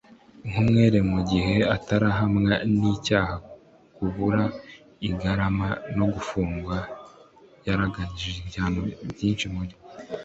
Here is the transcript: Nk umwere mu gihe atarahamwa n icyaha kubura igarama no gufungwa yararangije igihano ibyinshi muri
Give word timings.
Nk 0.47 0.55
umwere 0.61 0.99
mu 1.11 1.19
gihe 1.29 1.55
atarahamwa 1.75 2.53
n 2.77 2.79
icyaha 2.93 3.35
kubura 3.95 4.43
igarama 5.07 5.69
no 5.97 6.05
gufungwa 6.13 6.77
yararangije 7.67 8.35
igihano 8.43 8.81
ibyinshi 9.05 9.45
muri 9.55 9.73